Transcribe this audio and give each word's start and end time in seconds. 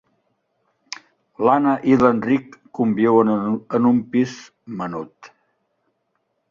L'Anna 1.47 1.75
i 1.91 1.99
l'Enric 2.03 2.57
conviuen 2.79 3.33
en 3.77 3.87
un 3.93 4.03
pis 4.15 4.35
menut. 4.83 5.35